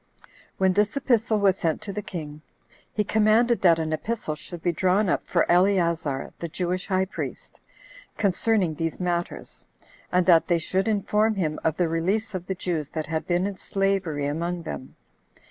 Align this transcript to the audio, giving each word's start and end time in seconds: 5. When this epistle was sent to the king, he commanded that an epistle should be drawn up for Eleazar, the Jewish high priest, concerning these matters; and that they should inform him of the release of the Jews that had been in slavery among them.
5. 0.23 0.29
When 0.57 0.73
this 0.73 0.97
epistle 0.97 1.37
was 1.37 1.59
sent 1.59 1.79
to 1.83 1.93
the 1.93 2.01
king, 2.01 2.41
he 2.91 3.03
commanded 3.03 3.61
that 3.61 3.77
an 3.77 3.93
epistle 3.93 4.33
should 4.33 4.63
be 4.63 4.71
drawn 4.71 5.07
up 5.09 5.27
for 5.27 5.45
Eleazar, 5.47 6.33
the 6.39 6.47
Jewish 6.49 6.87
high 6.87 7.05
priest, 7.05 7.59
concerning 8.17 8.73
these 8.73 8.99
matters; 8.99 9.63
and 10.11 10.25
that 10.25 10.47
they 10.47 10.57
should 10.57 10.87
inform 10.87 11.35
him 11.35 11.59
of 11.63 11.75
the 11.75 11.87
release 11.87 12.33
of 12.33 12.47
the 12.47 12.55
Jews 12.55 12.89
that 12.89 13.05
had 13.05 13.27
been 13.27 13.45
in 13.45 13.57
slavery 13.59 14.25
among 14.25 14.63
them. 14.63 14.95